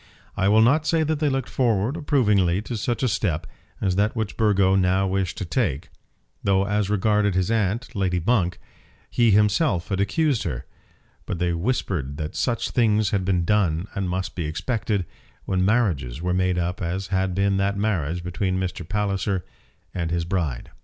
I 0.35 0.47
will 0.47 0.63
not 0.63 0.87
say 0.87 1.03
that 1.03 1.19
they 1.19 1.29
looked 1.29 1.47
forward 1.47 1.95
approvingly 1.95 2.59
to 2.63 2.75
such 2.75 3.03
a 3.03 3.07
step 3.07 3.45
as 3.79 3.97
that 3.97 4.15
which 4.15 4.35
Burgo 4.35 4.73
now 4.73 5.05
wished 5.05 5.37
to 5.37 5.45
take, 5.45 5.89
though 6.43 6.65
as 6.65 6.89
regarded 6.89 7.35
his 7.35 7.51
aunt, 7.51 7.93
Lady 7.95 8.19
Monk, 8.19 8.57
he 9.11 9.29
himself 9.29 9.89
had 9.89 9.99
accused 10.01 10.41
her; 10.41 10.65
but 11.27 11.37
they 11.37 11.53
whispered 11.53 12.17
that 12.17 12.35
such 12.35 12.71
things 12.71 13.11
had 13.11 13.23
been 13.23 13.45
done 13.45 13.85
and 13.93 14.09
must 14.09 14.33
be 14.33 14.45
expected, 14.45 15.05
when 15.45 15.63
marriages 15.63 16.19
were 16.19 16.33
made 16.33 16.57
up 16.57 16.81
as 16.81 17.09
had 17.09 17.35
been 17.35 17.57
that 17.57 17.77
marriage 17.77 18.23
between 18.23 18.59
Mr. 18.59 18.89
Palliser 18.89 19.45
and 19.93 20.09
his 20.09 20.25
bride. 20.25 20.71